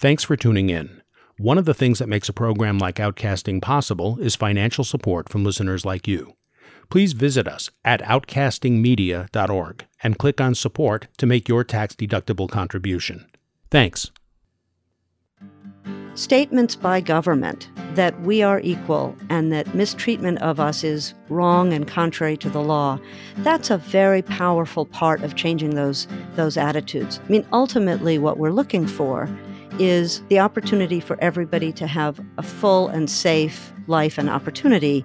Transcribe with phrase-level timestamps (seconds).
[0.00, 1.02] Thanks for tuning in.
[1.38, 5.42] One of the things that makes a program like Outcasting possible is financial support from
[5.42, 6.34] listeners like you.
[6.88, 13.26] Please visit us at outcastingmedia.org and click on support to make your tax deductible contribution.
[13.72, 14.12] Thanks.
[16.14, 21.88] Statements by government that we are equal and that mistreatment of us is wrong and
[21.88, 23.00] contrary to the law,
[23.38, 26.06] that's a very powerful part of changing those,
[26.36, 27.18] those attitudes.
[27.24, 29.28] I mean, ultimately, what we're looking for
[29.78, 35.04] is the opportunity for everybody to have a full and safe life and opportunity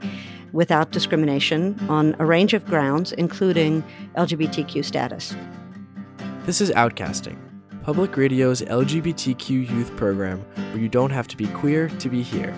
[0.52, 3.84] without discrimination on a range of grounds, including
[4.16, 5.36] LGBTQ status.
[6.46, 7.38] This is Outcasting,
[7.84, 12.54] Public Radio's LGBTQ youth program where you don't have to be queer to be here.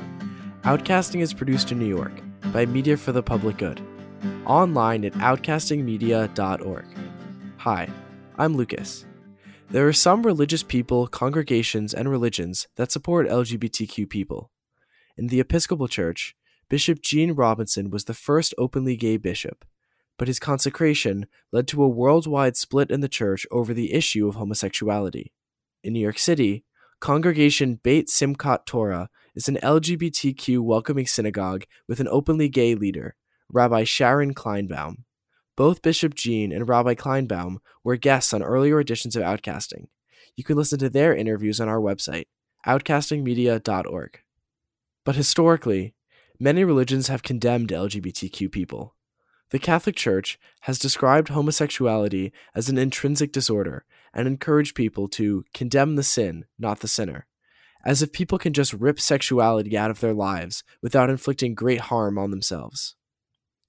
[0.64, 2.12] Outcasting is produced in New York
[2.52, 3.82] by Media for the Public Good,
[4.46, 6.86] online at outcastingmedia.org.
[7.58, 7.90] Hi,
[8.38, 9.06] I'm Lucas.
[9.70, 14.52] There are some religious people, congregations, and religions that support LGBTQ people.
[15.18, 16.36] In the Episcopal Church,
[16.70, 19.66] Bishop Gene Robinson was the first openly gay bishop,
[20.18, 24.36] but his consecration led to a worldwide split in the church over the issue of
[24.36, 25.34] homosexuality.
[25.84, 26.64] In New York City,
[27.00, 33.16] Congregation Beit Simchat Torah is an LGBTQ welcoming synagogue with an openly gay leader,
[33.50, 35.05] Rabbi Sharon Kleinbaum.
[35.56, 39.88] Both Bishop Gene and Rabbi Kleinbaum were guests on earlier editions of Outcasting.
[40.36, 42.26] You can listen to their interviews on our website,
[42.68, 44.20] outcastingmedia.org.
[45.06, 45.94] But historically,
[46.40, 48.96] many religions have condemned LGBTQ people.
[49.52, 55.96] The Catholic Church has described homosexuality as an intrinsic disorder and encouraged people to condemn
[55.96, 57.28] the sin, not the sinner,
[57.86, 62.18] as if people can just rip sexuality out of their lives without inflicting great harm
[62.18, 62.96] on themselves.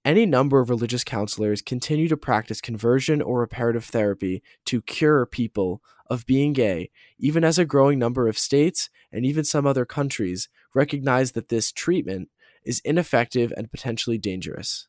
[0.06, 5.82] Any number of religious counselors continue to practice conversion or reparative therapy to cure people
[6.08, 10.48] of being gay, even as a growing number of states and even some other countries
[10.76, 12.28] recognize that this treatment
[12.64, 14.86] is ineffective and potentially dangerous.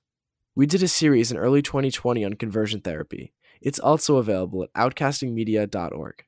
[0.54, 3.34] We did a series in early 2020 on conversion therapy.
[3.60, 6.26] It's also available at outcastingmedia.org.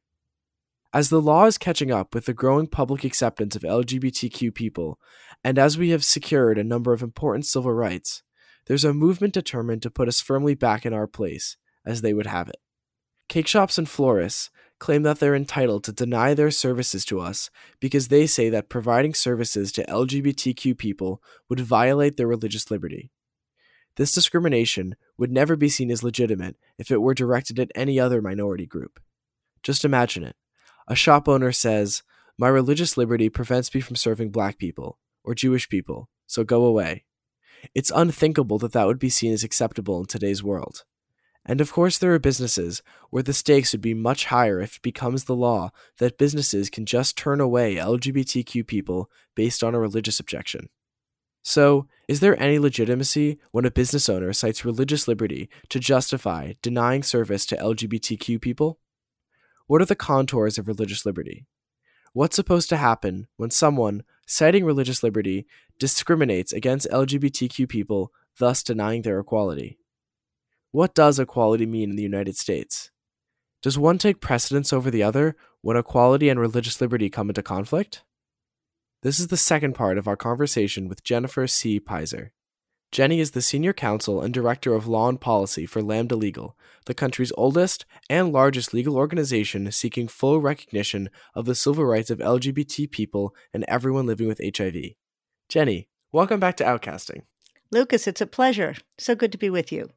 [0.91, 4.97] As the law is catching up with the growing public acceptance of LGBTQ people,
[5.43, 8.23] and as we have secured a number of important civil rights,
[8.65, 12.27] there's a movement determined to put us firmly back in our place, as they would
[12.27, 12.59] have it.
[13.27, 14.49] Cake shops and florists
[14.79, 17.49] claim that they're entitled to deny their services to us
[17.79, 23.11] because they say that providing services to LGBTQ people would violate their religious liberty.
[23.97, 28.21] This discrimination would never be seen as legitimate if it were directed at any other
[28.21, 28.99] minority group.
[29.61, 30.37] Just imagine it.
[30.87, 32.01] A shop owner says,
[32.37, 37.03] My religious liberty prevents me from serving black people or Jewish people, so go away.
[37.75, 40.83] It's unthinkable that that would be seen as acceptable in today's world.
[41.45, 44.81] And of course, there are businesses where the stakes would be much higher if it
[44.81, 50.19] becomes the law that businesses can just turn away LGBTQ people based on a religious
[50.19, 50.69] objection.
[51.41, 57.01] So, is there any legitimacy when a business owner cites religious liberty to justify denying
[57.01, 58.79] service to LGBTQ people?
[59.65, 61.45] What are the contours of religious liberty?
[62.19, 65.47] What's supposed to happen when someone, citing religious liberty,
[65.79, 69.79] discriminates against LGBTQ people, thus denying their equality.
[70.71, 72.91] What does equality mean in the United States?
[73.61, 78.03] Does one take precedence over the other when equality and religious liberty come into conflict?
[79.01, 81.79] This is the second part of our conversation with Jennifer C.
[81.79, 82.31] Pizer.
[82.91, 86.57] Jenny is the Senior Counsel and Director of Law and Policy for Lambda Legal,
[86.87, 92.17] the country's oldest and largest legal organization seeking full recognition of the civil rights of
[92.17, 94.93] LGBT people and everyone living with HIV.
[95.47, 97.21] Jenny, welcome back to Outcasting.
[97.71, 98.73] Lucas, it's a pleasure.
[98.97, 99.91] So good to be with you.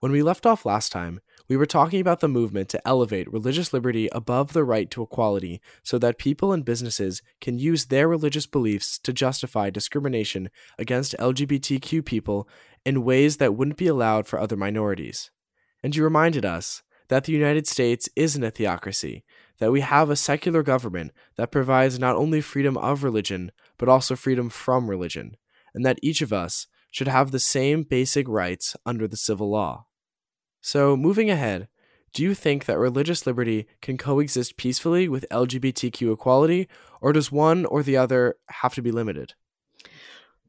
[0.00, 3.72] When we left off last time, we were talking about the movement to elevate religious
[3.72, 8.46] liberty above the right to equality so that people and businesses can use their religious
[8.46, 12.46] beliefs to justify discrimination against LGBTQ people
[12.84, 15.30] in ways that wouldn't be allowed for other minorities.
[15.82, 19.24] And you reminded us that the United States isn't a theocracy,
[19.58, 24.14] that we have a secular government that provides not only freedom of religion, but also
[24.14, 25.36] freedom from religion,
[25.74, 29.86] and that each of us should have the same basic rights under the civil law.
[30.60, 31.68] So, moving ahead,
[32.12, 36.68] do you think that religious liberty can coexist peacefully with LGBTQ equality,
[37.00, 39.34] or does one or the other have to be limited?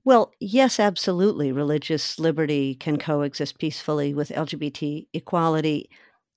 [0.05, 1.51] Well, yes, absolutely.
[1.51, 5.89] Religious liberty can coexist peacefully with LGBT equality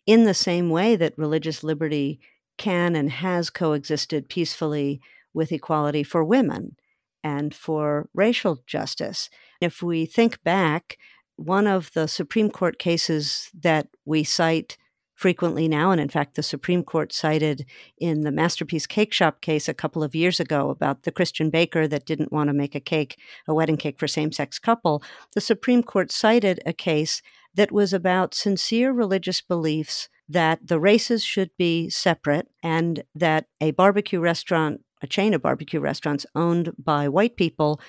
[0.05, 2.21] in the same way that religious liberty
[2.59, 5.01] can and has coexisted peacefully
[5.33, 6.77] with equality for women
[7.25, 9.31] and for racial justice.
[9.61, 10.99] If we think back,
[11.37, 14.76] one of the Supreme Court cases that we cite
[15.14, 15.93] frequently now.
[15.93, 17.64] And in fact, the Supreme Court cited
[17.96, 21.87] in the Masterpiece Cake Shop case a couple of years ago about the Christian baker
[21.87, 25.00] that didn't want to make a cake, a wedding cake for same sex couple.
[25.34, 27.23] The Supreme Court cited a case
[27.55, 33.70] that was about sincere religious beliefs that the races should be separate and that a
[33.73, 37.81] barbecue restaurant, a chain of barbecue restaurants owned by white people,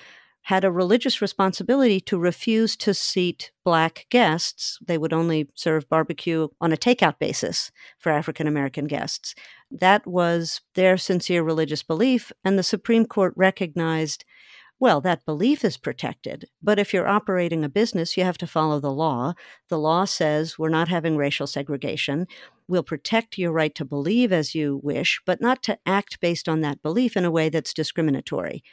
[0.44, 4.78] had a religious responsibility to refuse to seat black guests.
[4.86, 9.34] They would only serve barbecue on a takeout basis for African American guests.
[9.70, 14.24] That was their sincere religious belief, and the Supreme Court recognized
[14.80, 16.46] well, that belief is protected.
[16.62, 19.34] But if you're operating a business, you have to follow the law.
[19.68, 22.26] The law says we're not having racial segregation.
[22.66, 26.60] We'll protect your right to believe as you wish, but not to act based on
[26.62, 28.64] that belief in a way that's discriminatory.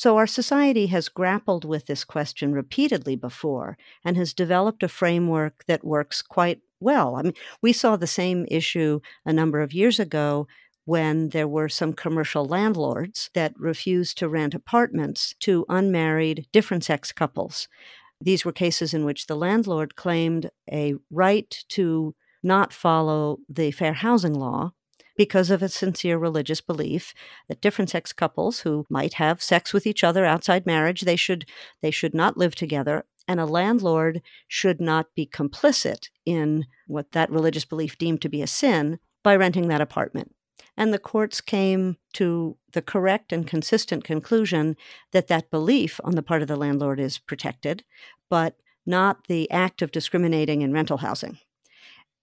[0.00, 5.66] So, our society has grappled with this question repeatedly before and has developed a framework
[5.66, 7.16] that works quite well.
[7.16, 10.48] I mean, we saw the same issue a number of years ago
[10.86, 17.12] when there were some commercial landlords that refused to rent apartments to unmarried different sex
[17.12, 17.68] couples.
[18.22, 23.92] These were cases in which the landlord claimed a right to not follow the fair
[23.92, 24.72] housing law
[25.20, 27.12] because of a sincere religious belief
[27.46, 31.44] that different sex couples who might have sex with each other outside marriage they should
[31.82, 37.30] they should not live together and a landlord should not be complicit in what that
[37.30, 40.34] religious belief deemed to be a sin by renting that apartment
[40.74, 44.74] and the courts came to the correct and consistent conclusion
[45.12, 47.84] that that belief on the part of the landlord is protected,
[48.30, 48.56] but
[48.86, 51.36] not the act of discriminating in rental housing.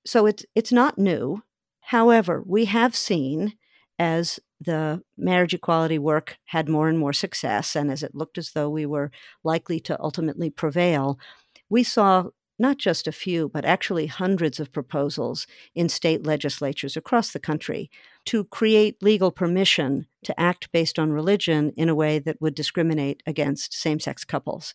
[0.08, 1.44] So it's it's not new.
[1.88, 3.54] However, we have seen
[3.98, 8.52] as the marriage equality work had more and more success, and as it looked as
[8.52, 9.10] though we were
[9.46, 11.18] likely to ultimately prevail,
[11.70, 12.26] we saw
[12.60, 17.90] not just a few, but actually hundreds of proposals in state legislatures across the country
[18.26, 23.24] to create legal permission to act based on religion in a way that would discriminate
[23.26, 24.74] against same sex couples.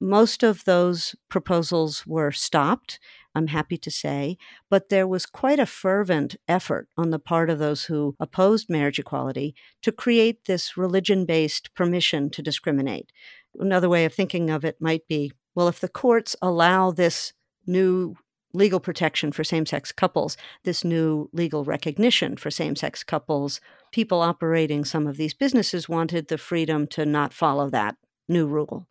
[0.00, 2.98] Most of those proposals were stopped,
[3.34, 4.36] I'm happy to say,
[4.68, 8.98] but there was quite a fervent effort on the part of those who opposed marriage
[8.98, 13.12] equality to create this religion based permission to discriminate.
[13.58, 17.32] Another way of thinking of it might be well, if the courts allow this
[17.66, 18.14] new
[18.52, 23.60] legal protection for same sex couples, this new legal recognition for same sex couples,
[23.92, 27.96] people operating some of these businesses wanted the freedom to not follow that
[28.28, 28.86] new rule.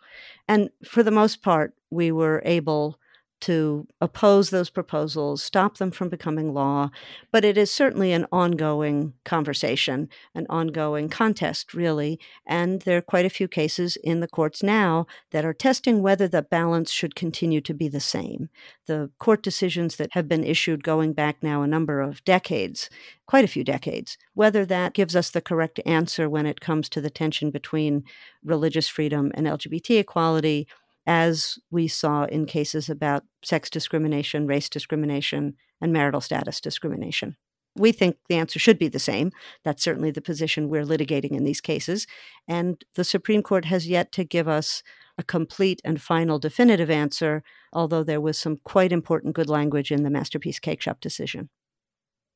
[0.47, 2.98] And for the most part, we were able
[3.41, 6.89] to oppose those proposals, stop them from becoming law.
[7.31, 12.19] But it is certainly an ongoing conversation, an ongoing contest, really.
[12.45, 16.27] And there are quite a few cases in the courts now that are testing whether
[16.27, 18.50] the balance should continue to be the same.
[18.88, 22.89] The court decisions that have been issued going back now a number of decades,
[23.25, 27.01] quite a few decades, whether that gives us the correct answer when it comes to
[27.01, 28.03] the tension between
[28.44, 30.68] religious freedom and LGBT equality
[31.05, 37.35] as we saw in cases about sex discrimination, race discrimination, and marital status discrimination.
[37.75, 39.31] We think the answer should be the same.
[39.63, 42.07] That's certainly the position we're litigating in these cases.
[42.47, 44.83] And the Supreme Court has yet to give us
[45.17, 50.03] a complete and final definitive answer, although there was some quite important good language in
[50.03, 51.49] the Masterpiece Cake Shop decision.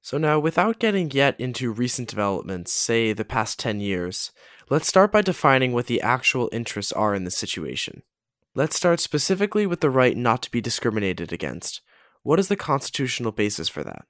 [0.01, 4.31] So, now, without getting yet into recent developments, say the past 10 years,
[4.69, 8.03] let's start by defining what the actual interests are in this situation.
[8.55, 11.81] Let's start specifically with the right not to be discriminated against.
[12.21, 14.05] What is the constitutional basis for that?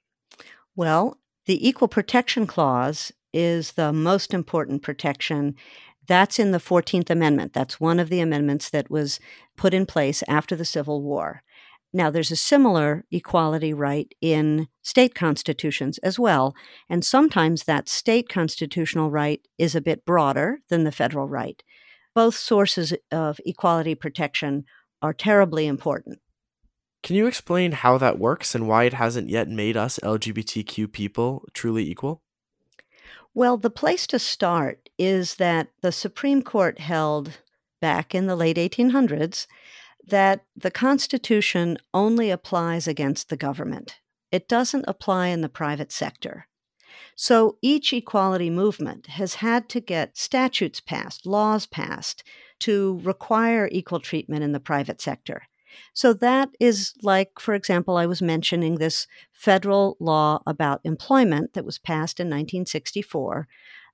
[0.76, 5.54] Well, the Equal Protection Clause is the most important protection.
[6.06, 7.54] That's in the 14th Amendment.
[7.54, 9.18] That's one of the amendments that was
[9.56, 11.42] put in place after the Civil War.
[11.94, 16.54] Now, there's a similar equality right in state constitutions as well,
[16.88, 21.62] and sometimes that state constitutional right is a bit broader than the federal right
[22.14, 24.64] both sources of equality protection
[25.02, 26.20] are terribly important.
[27.02, 31.46] Can you explain how that works and why it hasn't yet made us LGBTQ people
[31.52, 32.22] truly equal?
[33.34, 37.40] Well, the place to start is that the Supreme Court held
[37.80, 39.46] back in the late 1800s
[40.06, 44.00] that the Constitution only applies against the government.
[44.30, 46.46] It doesn't apply in the private sector.
[47.16, 52.24] So each equality movement has had to get statutes passed, laws passed
[52.60, 55.42] to require equal treatment in the private sector.
[55.92, 61.64] So that is like, for example, I was mentioning this federal law about employment that
[61.64, 63.48] was passed in 1964.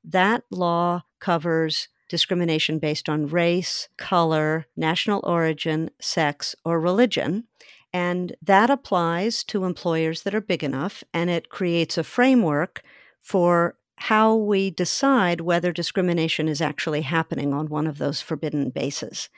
[0.04, 7.44] That law covers discrimination based on race, color, national origin, sex, or religion.
[7.92, 12.82] And that applies to employers that are big enough, and it creates a framework
[13.20, 19.28] for how we decide whether discrimination is actually happening on one of those forbidden bases.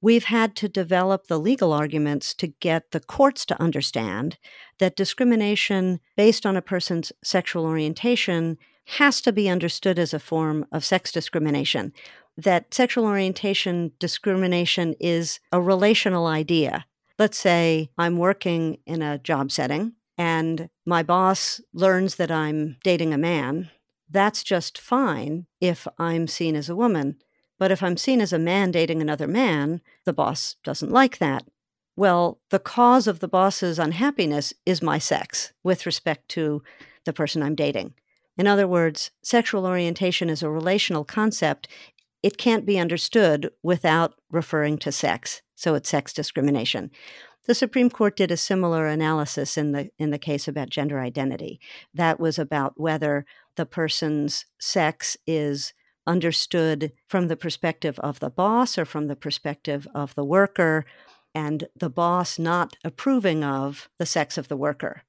[0.00, 4.38] We've had to develop the legal arguments to get the courts to understand
[4.78, 10.66] that discrimination based on a person's sexual orientation has to be understood as a form
[10.70, 11.92] of sex discrimination.
[12.36, 16.84] That sexual orientation discrimination is a relational idea.
[17.18, 23.12] Let's say I'm working in a job setting and my boss learns that I'm dating
[23.12, 23.70] a man
[24.08, 27.16] that's just fine if I'm seen as a woman.
[27.58, 31.44] But if I'm seen as a man dating another man, the boss doesn't like that.
[31.96, 36.62] Well, the cause of the boss's unhappiness is my sex with respect to
[37.04, 37.94] the person I'm dating.
[38.36, 41.68] In other words, sexual orientation is a relational concept.
[42.22, 45.40] It can't be understood without referring to sex.
[45.56, 46.90] So it's sex discrimination.
[47.46, 51.60] The Supreme Court did a similar analysis in the in the case about gender identity.
[51.94, 53.24] That was about whether
[53.56, 55.72] the person's sex is
[56.06, 60.84] understood from the perspective of the boss or from the perspective of the worker,
[61.34, 65.02] and the boss not approving of the sex of the worker.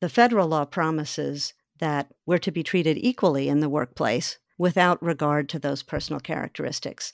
[0.00, 5.48] The federal law promises that we're to be treated equally in the workplace without regard
[5.48, 7.12] to those personal characteristics.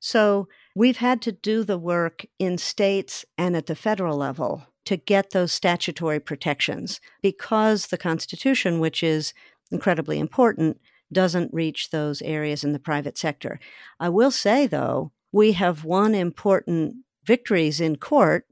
[0.00, 4.96] So we've had to do the work in states and at the federal level to
[4.96, 9.32] get those statutory protections because the Constitution, which is
[9.70, 10.80] incredibly important,
[11.12, 13.60] doesn't reach those areas in the private sector.
[14.00, 18.46] I will say, though, we have won important victories in court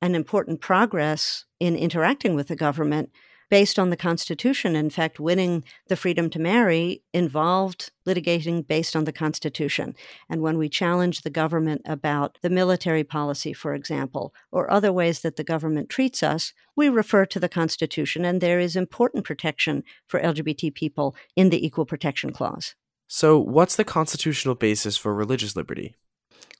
[0.00, 3.10] and important progress in interacting with the government
[3.50, 4.76] based on the Constitution.
[4.76, 9.94] In fact, winning the freedom to marry involved litigating based on the Constitution.
[10.28, 15.20] And when we challenge the government about the military policy, for example, or other ways
[15.20, 19.84] that the government treats us, we refer to the Constitution, and there is important protection
[20.06, 22.74] for LGBT people in the Equal Protection Clause.
[23.06, 25.94] So, what's the constitutional basis for religious liberty?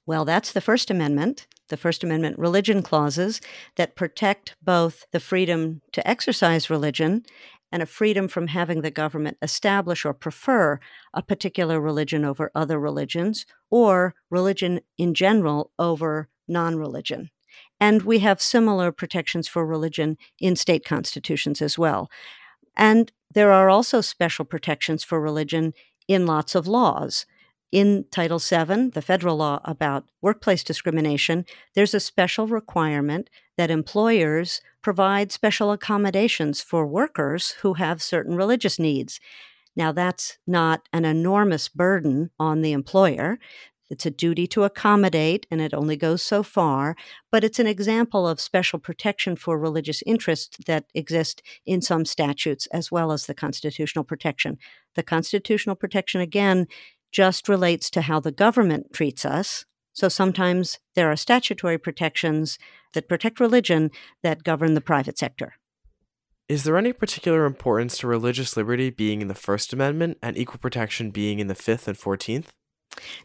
[0.07, 3.41] Well, that's the First Amendment, the First Amendment religion clauses
[3.77, 7.25] that protect both the freedom to exercise religion
[7.73, 10.79] and a freedom from having the government establish or prefer
[11.13, 17.31] a particular religion over other religions or religion in general over non religion.
[17.81, 22.11] And we have similar protections for religion in state constitutions as well.
[22.77, 25.73] And there are also special protections for religion
[26.07, 27.27] in lots of laws.
[27.75, 34.61] In Title VII, the federal law about workplace discrimination, there's a special requirement that employers
[34.81, 39.19] provide special accommodations for workers who have certain religious needs.
[39.75, 43.41] Now, that's not an enormous burden on the employer.
[43.91, 46.97] It's a duty to accommodate, and it only goes so far,
[47.33, 52.67] but it's an example of special protection for religious interests that exist in some statutes
[52.69, 54.59] as well as the constitutional protection.
[54.95, 56.67] The constitutional protection, again,
[57.15, 59.65] just relates to how the government treats us.
[59.93, 62.59] So sometimes there are statutory protections
[62.93, 63.93] that protect religion
[64.25, 65.55] that govern the private sector.
[66.49, 70.59] Is there any particular importance to religious liberty being in the First Amendment and equal
[70.59, 72.53] protection being in the Fifth and Fourteenth?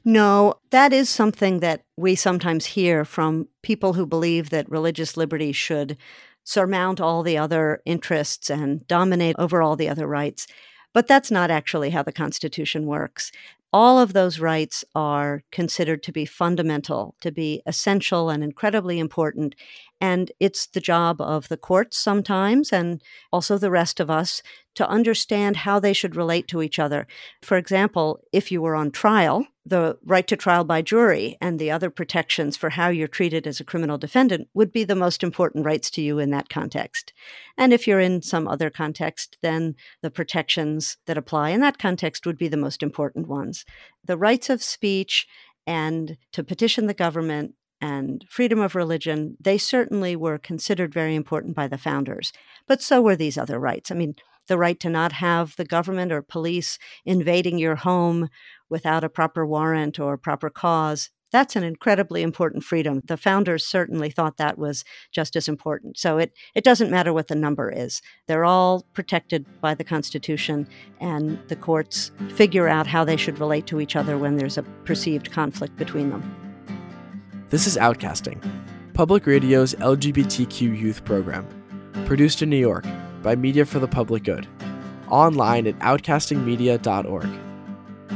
[0.06, 5.52] No, that is something that we sometimes hear from people who believe that religious liberty
[5.52, 5.98] should
[6.44, 10.48] surmount all the other interests and dominate over all the other rights.
[10.94, 13.32] But that's not actually how the Constitution works
[13.72, 19.56] all of those rights are considered to be fundamental, to be essential and incredibly important.
[20.02, 24.42] And it's the job of the courts sometimes, and also the rest of us,
[24.76, 27.06] to understand how they should relate to each other.
[27.42, 31.72] For example, if you were on trial, the right to trial by jury and the
[31.72, 35.66] other protections for how you're treated as a criminal defendant would be the most important
[35.66, 37.14] rights to you in that context.
[37.58, 42.26] And if you're in some other context, then the protections that apply in that context
[42.26, 43.66] would be the most important ones.
[44.04, 45.28] The rights of speech
[45.68, 51.56] and to petition the government and freedom of religion, they certainly were considered very important
[51.56, 52.34] by the founders.
[52.68, 53.92] But so were these other rights.
[53.92, 54.16] I mean,
[54.50, 58.28] the right to not have the government or police invading your home
[58.70, 61.10] without a proper warrant or proper cause.
[61.32, 63.02] That's an incredibly important freedom.
[63.06, 65.98] The founders certainly thought that was just as important.
[66.00, 68.02] So it, it doesn't matter what the number is.
[68.28, 70.68] They're all protected by the Constitution,
[71.00, 74.64] and the courts figure out how they should relate to each other when there's a
[74.64, 76.36] perceived conflict between them.
[77.50, 78.44] This is Outcasting,
[78.94, 81.48] Public Radio's LGBTQ youth program,
[82.06, 82.86] produced in New York
[83.22, 84.48] by Media for the Public Good,
[85.10, 87.28] online at outcastingmedia.org.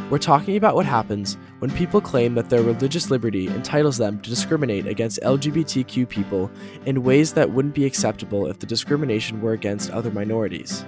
[0.09, 4.29] We're talking about what happens when people claim that their religious liberty entitles them to
[4.29, 6.51] discriminate against LGBTQ people
[6.85, 10.85] in ways that wouldn't be acceptable if the discrimination were against other minorities.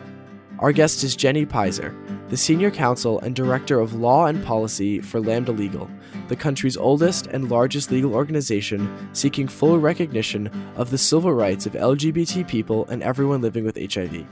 [0.59, 1.93] Our guest is Jenny Pizer,
[2.29, 5.89] the Senior Counsel and Director of Law and Policy for Lambda Legal,
[6.29, 10.47] the country's oldest and largest legal organization seeking full recognition
[10.77, 14.25] of the civil rights of LGBT people and everyone living with HIV.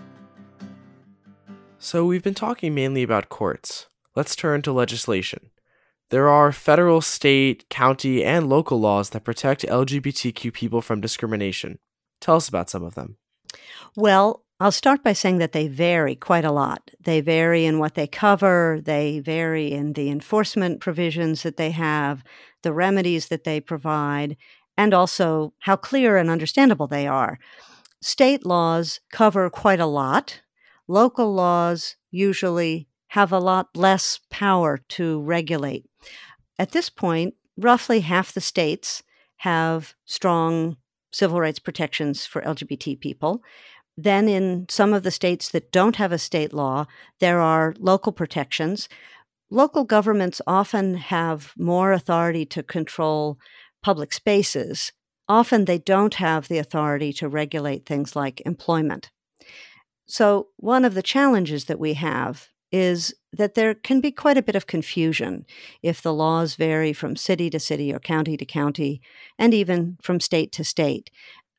[1.77, 3.87] So, we've been talking mainly about courts.
[4.15, 5.49] Let's turn to legislation.
[6.09, 11.79] There are federal, state, county, and local laws that protect LGBTQ people from discrimination.
[12.21, 13.17] Tell us about some of them.
[13.97, 16.89] Well, I'll start by saying that they vary quite a lot.
[17.01, 22.23] They vary in what they cover, they vary in the enforcement provisions that they have,
[22.61, 24.37] the remedies that they provide,
[24.77, 27.39] and also how clear and understandable they are.
[28.01, 30.39] State laws cover quite a lot.
[30.87, 35.83] Local laws usually have a lot less power to regulate.
[36.57, 39.03] At this point, roughly half the states
[39.39, 40.77] have strong
[41.13, 43.41] civil rights protections for LGBT people.
[43.97, 46.85] Then, in some of the states that don't have a state law,
[47.19, 48.89] there are local protections.
[49.51, 53.37] Local governments often have more authority to control
[53.83, 54.91] public spaces.
[55.29, 59.11] Often, they don't have the authority to regulate things like employment.
[60.07, 64.41] So, one of the challenges that we have is that there can be quite a
[64.41, 65.45] bit of confusion
[65.83, 68.99] if the laws vary from city to city or county to county,
[69.37, 71.11] and even from state to state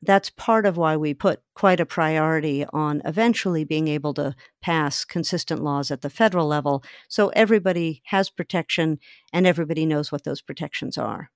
[0.05, 5.05] that's part of why we put quite a priority on eventually being able to pass
[5.05, 8.99] consistent laws at the federal level so everybody has protection
[9.33, 11.29] and everybody knows what those protections are.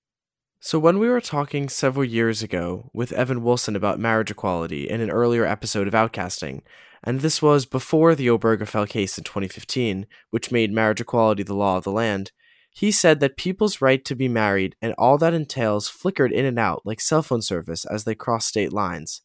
[0.62, 5.00] So, when we were talking several years ago with Evan Wolfson about marriage equality in
[5.00, 6.64] an earlier episode of Outcasting,
[7.02, 11.78] and this was before the Obergefell case in 2015, which made marriage equality the law
[11.78, 12.34] of the land,
[12.80, 16.58] he said that people's right to be married and all that entails flickered in and
[16.58, 19.22] out like cell phone service as they cross state lines.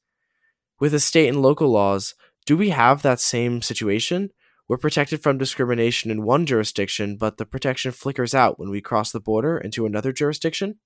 [0.80, 4.30] With the state and local laws, do we have that same situation?
[4.68, 9.12] We're protected from discrimination in one jurisdiction, but the protection flickers out when we cross
[9.12, 10.80] the border into another jurisdiction?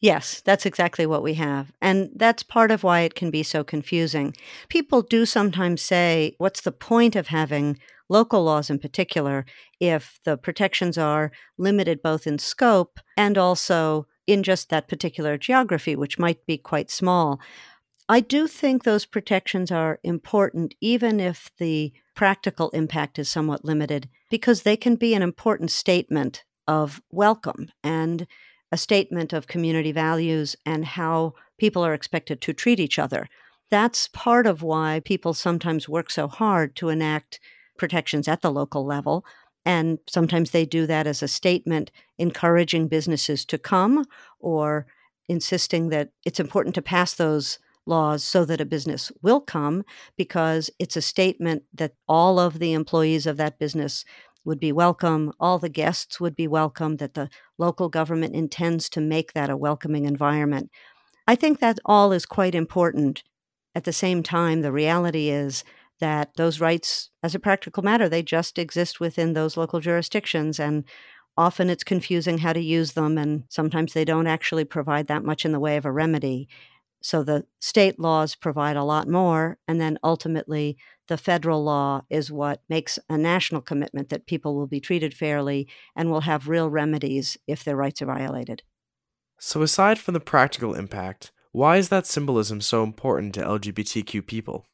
[0.00, 1.70] Yes, that's exactly what we have.
[1.82, 4.34] And that's part of why it can be so confusing.
[4.70, 7.78] People do sometimes say, what's the point of having
[8.10, 9.46] local laws in particular,
[9.80, 15.96] if the protections are limited both in scope and also in just that particular geography,
[15.96, 17.40] which might be quite small.
[18.08, 24.08] I do think those protections are important, even if the practical impact is somewhat limited,
[24.30, 28.26] because they can be an important statement of welcome and
[28.72, 33.28] a statement of community values and how people are expected to treat each other.
[33.70, 37.40] That's part of why people sometimes work so hard to enact
[37.80, 39.24] protections at the local level.
[39.64, 44.04] And sometimes they do that as a statement encouraging businesses to come
[44.38, 44.86] or
[45.28, 49.82] insisting that it's important to pass those laws so that a business will come
[50.16, 54.04] because it's a statement that all of the employees of that business
[54.44, 59.00] would be welcome, all the guests would be welcome, that the local government intends to
[59.00, 60.70] make that a welcoming environment.
[61.26, 63.22] I think that all is quite important.
[63.74, 65.64] At the same time, the reality is
[66.00, 70.58] that those rights, as a practical matter, they just exist within those local jurisdictions.
[70.58, 70.84] And
[71.36, 75.44] often it's confusing how to use them, and sometimes they don't actually provide that much
[75.44, 76.48] in the way of a remedy.
[77.02, 80.76] So the state laws provide a lot more, and then ultimately
[81.08, 85.66] the federal law is what makes a national commitment that people will be treated fairly
[85.96, 88.62] and will have real remedies if their rights are violated.
[89.38, 94.66] So, aside from the practical impact, why is that symbolism so important to LGBTQ people?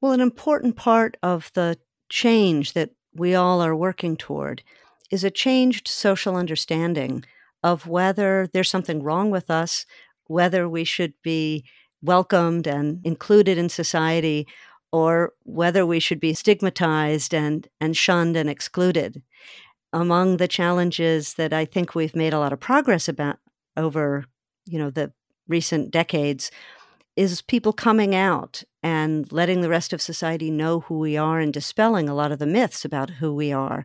[0.00, 1.76] Well, an important part of the
[2.08, 4.62] change that we all are working toward
[5.10, 7.24] is a changed social understanding
[7.64, 9.86] of whether there's something wrong with us,
[10.26, 11.64] whether we should be
[12.00, 14.46] welcomed and included in society,
[14.92, 19.20] or whether we should be stigmatized and, and shunned and excluded.
[19.92, 23.38] Among the challenges that I think we've made a lot of progress about
[23.76, 24.26] over,
[24.66, 25.12] you know, the
[25.48, 26.50] recent decades
[27.16, 31.52] is people coming out and letting the rest of society know who we are and
[31.52, 33.84] dispelling a lot of the myths about who we are.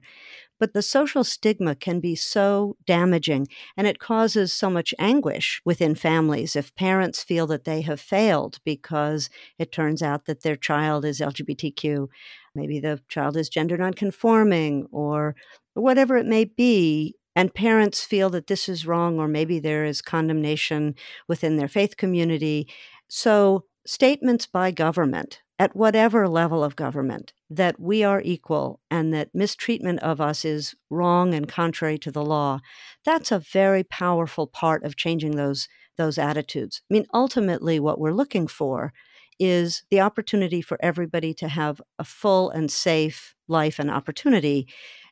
[0.61, 5.93] But the social stigma can be so damaging and it causes so much anguish within
[5.93, 11.03] families if parents feel that they have failed because it turns out that their child
[11.03, 12.07] is LGBTQ.
[12.55, 15.35] Maybe the child is gender nonconforming or
[15.73, 20.03] whatever it may be and parents feel that this is wrong, or maybe there is
[20.03, 20.93] condemnation
[21.27, 22.67] within their faith community.
[23.07, 29.29] So, statements by government at whatever level of government, that we are equal and that
[29.33, 32.59] mistreatment of us is wrong and contrary to the law,
[33.05, 35.67] that's a very powerful part of changing those,
[35.97, 36.81] those attitudes.
[36.89, 38.93] I mean, ultimately, what we're looking for
[39.39, 44.67] is the opportunity for everybody to have a full and safe life and opportunity.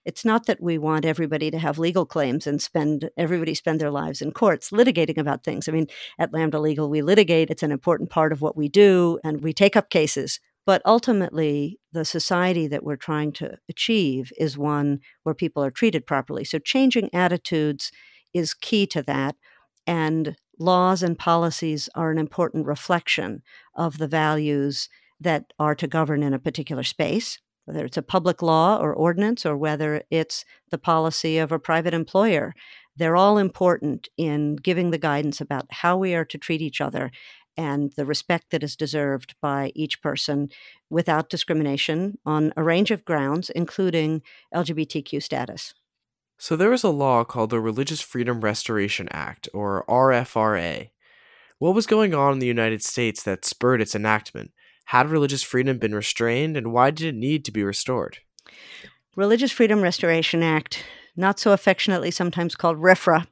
[0.05, 3.91] It's not that we want everybody to have legal claims and spend everybody spend their
[3.91, 5.69] lives in courts litigating about things.
[5.69, 5.87] I mean,
[6.17, 7.49] at Lambda Legal, we litigate.
[7.49, 10.39] It's an important part of what we do, and we take up cases.
[10.65, 16.05] But ultimately, the society that we're trying to achieve is one where people are treated
[16.05, 16.45] properly.
[16.45, 17.91] So, changing attitudes
[18.33, 19.35] is key to that.
[19.87, 23.41] And laws and policies are an important reflection
[23.75, 24.87] of the values
[25.19, 29.45] that are to govern in a particular space, whether it's a public law or ordinance
[29.45, 32.53] or whether it's the policy of a private employer.
[32.95, 37.11] They're all important in giving the guidance about how we are to treat each other
[37.57, 40.49] and the respect that is deserved by each person
[40.89, 44.21] without discrimination on a range of grounds, including
[44.53, 45.73] LGBTQ status.
[46.37, 50.89] So there was a law called the Religious Freedom Restoration Act, or RFRA.
[51.59, 54.51] What was going on in the United States that spurred its enactment?
[54.85, 58.19] Had religious freedom been restrained, and why did it need to be restored?
[59.15, 60.83] Religious Freedom Restoration Act,
[61.15, 63.27] not so affectionately sometimes called RFRA.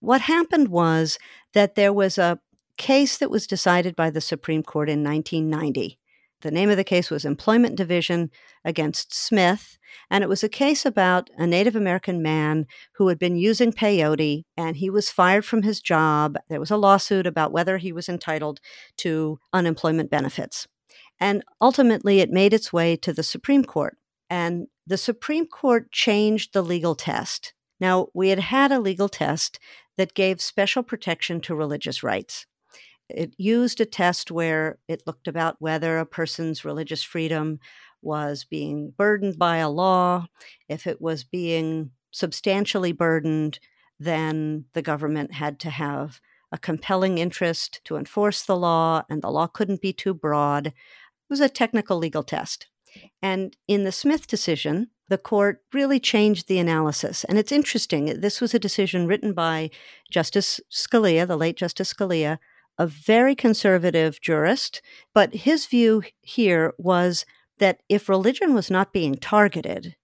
[0.00, 1.18] What happened was
[1.54, 2.40] that there was a
[2.76, 5.98] case that was decided by the Supreme Court in 1990
[6.42, 8.30] the name of the case was Employment Division
[8.64, 9.76] against Smith,
[10.10, 14.44] and it was a case about a Native American man who had been using peyote
[14.56, 16.36] and he was fired from his job.
[16.48, 18.60] There was a lawsuit about whether he was entitled
[18.98, 20.68] to unemployment benefits.
[21.20, 23.96] And ultimately, it made its way to the Supreme Court.
[24.30, 27.54] And the Supreme Court changed the legal test.
[27.80, 29.58] Now, we had had a legal test
[29.96, 32.46] that gave special protection to religious rights.
[33.08, 37.58] It used a test where it looked about whether a person's religious freedom
[38.02, 40.26] was being burdened by a law.
[40.68, 43.58] If it was being substantially burdened,
[43.98, 46.20] then the government had to have
[46.52, 50.72] a compelling interest to enforce the law, and the law couldn't be too broad.
[51.28, 52.68] It was a technical legal test.
[53.20, 57.24] And in the Smith decision, the court really changed the analysis.
[57.24, 58.20] And it's interesting.
[58.20, 59.70] This was a decision written by
[60.10, 62.38] Justice Scalia, the late Justice Scalia,
[62.78, 64.80] a very conservative jurist,
[65.12, 67.26] but his view here was
[67.58, 69.96] that if religion was not being targeted,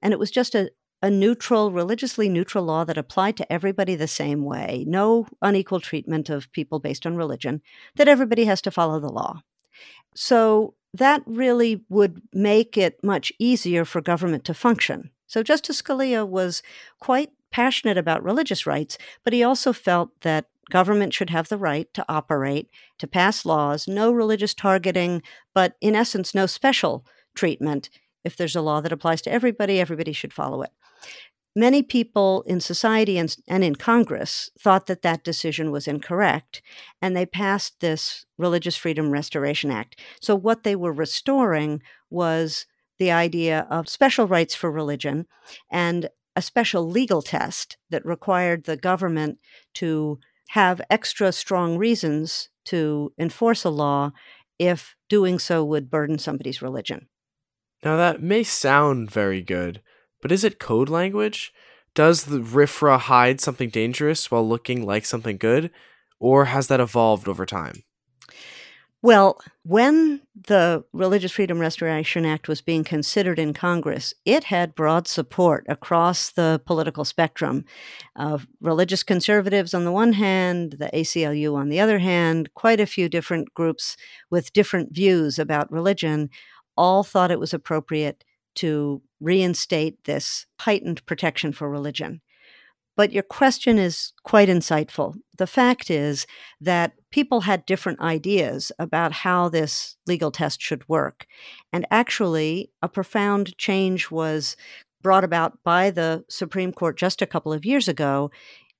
[0.00, 0.70] and it was just a,
[1.02, 6.30] a neutral, religiously neutral law that applied to everybody the same way, no unequal treatment
[6.30, 7.60] of people based on religion,
[7.96, 9.42] that everybody has to follow the law.
[10.14, 15.10] So that really would make it much easier for government to function.
[15.26, 16.62] So Justice Scalia was
[17.00, 21.92] quite passionate about religious rights, but he also felt that Government should have the right
[21.92, 25.22] to operate, to pass laws, no religious targeting,
[25.54, 27.90] but in essence, no special treatment.
[28.24, 30.70] If there's a law that applies to everybody, everybody should follow it.
[31.54, 36.62] Many people in society and, and in Congress thought that that decision was incorrect,
[37.02, 40.00] and they passed this Religious Freedom Restoration Act.
[40.20, 42.64] So, what they were restoring was
[42.98, 45.26] the idea of special rights for religion
[45.70, 49.38] and a special legal test that required the government
[49.74, 50.18] to
[50.50, 54.12] have extra strong reasons to enforce a law
[54.58, 57.08] if doing so would burden somebody's religion.
[57.84, 59.82] Now, that may sound very good,
[60.22, 61.52] but is it code language?
[61.94, 65.70] Does the RFRA hide something dangerous while looking like something good,
[66.18, 67.82] or has that evolved over time?
[69.02, 75.08] Well, when the Religious Freedom Restoration Act was being considered in Congress, it had broad
[75.08, 77.64] support across the political spectrum
[78.14, 82.86] of religious conservatives on the one hand, the ACLU on the other hand, quite a
[82.86, 83.96] few different groups
[84.30, 86.30] with different views about religion
[86.76, 92.20] all thought it was appropriate to reinstate this heightened protection for religion.
[92.94, 95.14] But your question is quite insightful.
[95.38, 96.26] The fact is
[96.60, 101.26] that people had different ideas about how this legal test should work.
[101.72, 104.56] And actually, a profound change was
[105.00, 108.30] brought about by the Supreme Court just a couple of years ago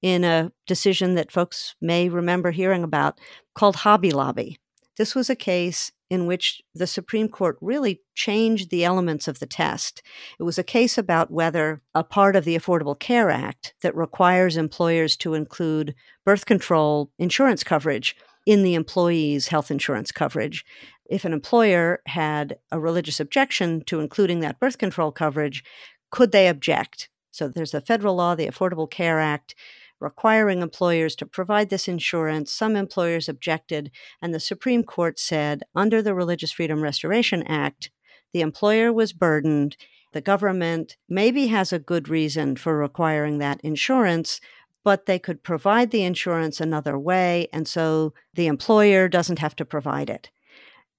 [0.03, 3.19] in a decision that folks may remember hearing about
[3.55, 4.59] called Hobby Lobby.
[4.99, 9.47] This was a case in which the Supreme Court really changed the elements of the
[9.47, 10.03] test.
[10.39, 14.59] It was a case about whether a part of the Affordable Care Act that requires
[14.59, 15.95] employers to include
[16.27, 20.67] birth control insurance coverage in the employee's health insurance coverage.
[21.09, 25.65] If an employer had a religious objection to including that birth control coverage,
[26.11, 27.09] could they object?
[27.31, 29.55] So there's a federal law, the Affordable Care Act,
[30.03, 32.53] requiring employers to provide this insurance.
[32.53, 37.91] Some employers objected, and the Supreme Court said under the Religious Freedom Restoration Act,
[38.33, 39.77] the employer was burdened.
[40.13, 44.41] The government maybe has a good reason for requiring that insurance,
[44.85, 49.65] but they could provide the insurance another way, and so the employer doesn't have to
[49.65, 50.31] provide it.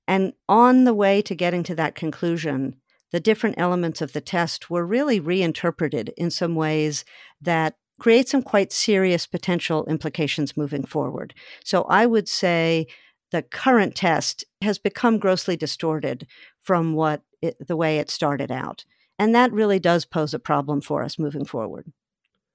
[0.07, 2.77] And on the way to getting to that conclusion,
[3.11, 7.05] the different elements of the test were really reinterpreted in some ways
[7.41, 11.33] that create some quite serious potential implications moving forward.
[11.63, 12.87] So I would say
[13.31, 16.27] the current test has become grossly distorted
[16.61, 18.85] from what it, the way it started out.
[19.19, 21.91] And that really does pose a problem for us moving forward.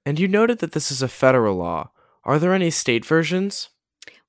[0.05, 1.91] And you noted that this is a federal law.
[2.23, 3.69] Are there any state versions?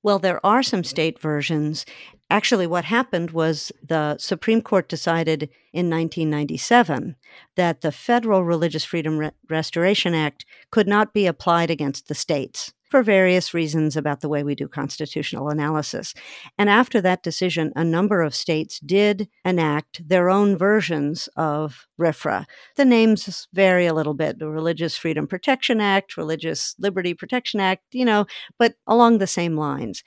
[0.03, 1.85] Well, there are some state versions.
[2.31, 7.17] Actually, what happened was the Supreme Court decided in 1997
[7.57, 12.71] that the Federal Religious Freedom Re- Restoration Act could not be applied against the states
[12.89, 16.13] for various reasons about the way we do constitutional analysis.
[16.57, 22.45] And after that decision, a number of states did enact their own versions of RFRA.
[22.77, 27.83] The names vary a little bit the Religious Freedom Protection Act, Religious Liberty Protection Act,
[27.91, 28.25] you know,
[28.57, 30.01] but along the same lines.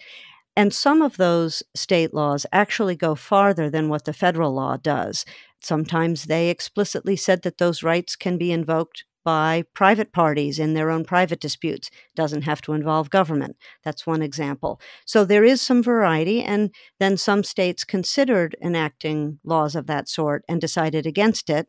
[0.56, 5.24] And some of those state laws actually go farther than what the federal law does.
[5.60, 10.90] Sometimes they explicitly said that those rights can be invoked by private parties in their
[10.90, 11.90] own private disputes.
[12.14, 13.56] Doesn't have to involve government.
[13.82, 14.80] That's one example.
[15.06, 20.44] So there is some variety, and then some states considered enacting laws of that sort
[20.48, 21.68] and decided against it.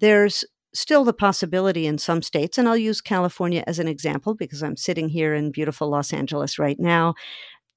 [0.00, 0.44] There's
[0.74, 4.76] still the possibility in some states, and I'll use California as an example because I'm
[4.76, 7.14] sitting here in beautiful Los Angeles right now.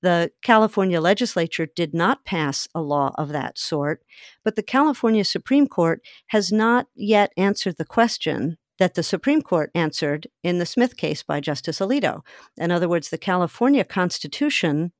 [0.01, 4.01] The California legislature did not pass a law of that sort,
[4.43, 9.71] but the California Supreme Court has not yet answered the question that the Supreme Court
[9.75, 12.21] answered in the Smith case by Justice Alito.
[12.57, 14.93] In other words, the California Constitution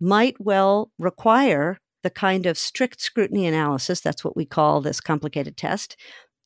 [0.00, 5.56] might well require the kind of strict scrutiny analysis, that's what we call this complicated
[5.56, 5.96] test.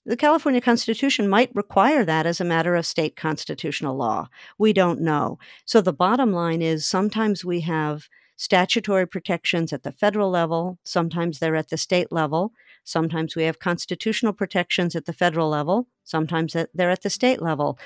[0.06, 4.28] The California Constitution might require that as a matter of state constitutional law.
[4.58, 5.38] We don't know.
[5.64, 11.38] So the bottom line is sometimes we have statutory protections at the federal level, sometimes
[11.38, 12.52] they're at the state level.
[12.86, 17.78] Sometimes we have constitutional protections at the federal level, sometimes they're at the state level.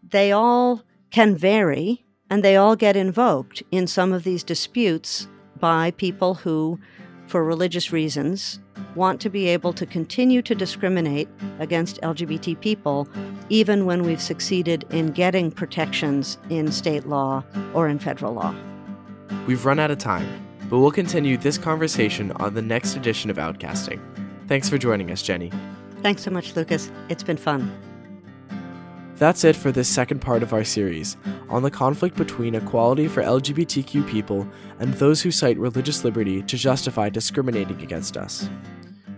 [0.00, 5.26] They all can vary and they all get invoked in some of these disputes
[5.58, 6.78] by people who,
[7.26, 8.60] for religious reasons,
[8.96, 11.28] want to be able to continue to discriminate
[11.58, 13.08] against LGBT people
[13.48, 18.54] even when we've succeeded in getting protections in state law or in federal law.
[19.46, 20.26] We've run out of time,
[20.70, 24.00] but we'll continue this conversation on the next edition of Outcasting.
[24.48, 25.50] Thanks for joining us, Jenny.
[26.02, 26.90] Thanks so much, Lucas.
[27.08, 27.72] It's been fun.
[29.16, 31.16] That's it for this second part of our series
[31.48, 34.46] on the conflict between equality for LGBTQ people
[34.80, 38.48] and those who cite religious liberty to justify discriminating against us.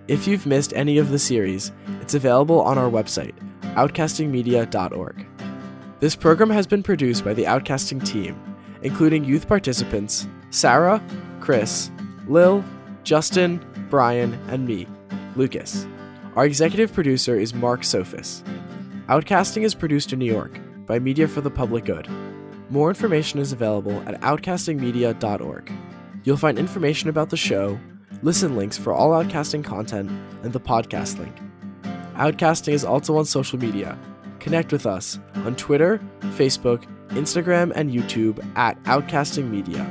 [0.09, 3.35] If you've missed any of the series, it's available on our website,
[3.75, 5.27] outcastingmedia.org.
[5.99, 8.40] This program has been produced by the Outcasting team,
[8.83, 11.03] including youth participants Sarah,
[11.40, 11.90] Chris,
[12.29, 12.64] Lil,
[13.03, 14.87] Justin, Brian, and me,
[15.35, 15.87] Lucas.
[16.37, 18.45] Our executive producer is Mark Sophis.
[19.09, 22.09] Outcasting is produced in New York by Media for the Public Good.
[22.71, 25.73] More information is available at outcastingmedia.org.
[26.23, 27.79] You'll find information about the show,
[28.23, 30.11] listen links for all Outcasting content,
[30.43, 31.35] and the podcast link.
[32.15, 33.99] Outcasting is also on social media.
[34.39, 39.89] Connect with us on Twitter, Facebook, Instagram, and YouTube at Outcasting Media.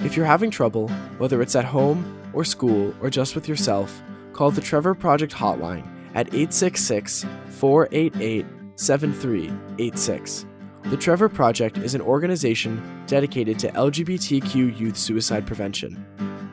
[0.00, 0.88] If you're having trouble,
[1.18, 5.86] whether it's at home or school or just with yourself, call the Trevor Project hotline
[6.14, 10.46] at 866 488 7386.
[10.84, 16.04] The Trevor Project is an organization dedicated to LGBTQ youth suicide prevention.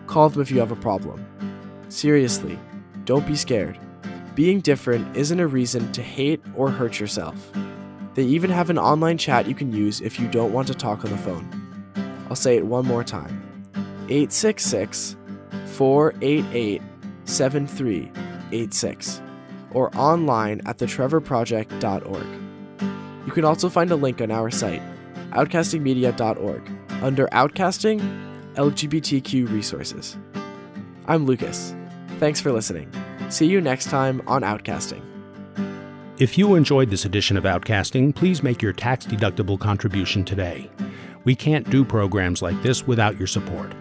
[0.10, 1.24] Call them if you have a problem.
[1.90, 2.58] Seriously,
[3.06, 3.78] don't be scared.
[4.34, 7.52] Being different isn't a reason to hate or hurt yourself.
[8.16, 11.06] They even have an online chat you can use if you don't want to talk
[11.06, 11.48] on the phone.
[12.28, 13.40] I'll say it one more time
[14.10, 15.16] 866
[15.68, 16.82] 488
[17.26, 19.22] 7386
[19.70, 22.26] or online at thetrevorproject.org.
[23.28, 24.82] You can also find a link on our site,
[25.34, 26.72] outcastingmedia.org,
[27.04, 28.29] under Outcasting
[28.60, 30.18] LGBTQ Resources.
[31.08, 31.74] I'm Lucas.
[32.20, 32.92] Thanks for listening.
[33.30, 35.02] See you next time on Outcasting.
[36.18, 40.70] If you enjoyed this edition of Outcasting, please make your tax deductible contribution today.
[41.24, 43.72] We can't do programs like this without your support.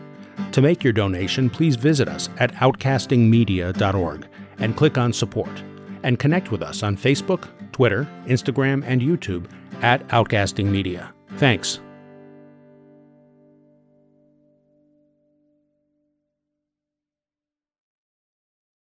[0.52, 5.62] To make your donation, please visit us at outcastingmedia.org and click on support.
[6.04, 9.50] And connect with us on Facebook, Twitter, Instagram, and YouTube
[9.82, 11.12] at Outcasting Media.
[11.36, 11.80] Thanks.